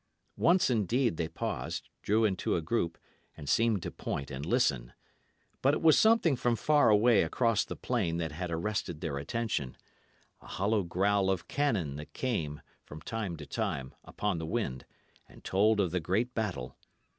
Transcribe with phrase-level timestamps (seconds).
[0.39, 2.97] Once, indeed, they paused, drew into a group,
[3.37, 4.93] and seemed to point and listen.
[5.61, 9.77] But it was something from far away across the plain that had arrested their attention
[10.41, 14.85] a hollow growl of cannon that came, from time to time, upon the wind,
[15.29, 16.75] and told of the great battle.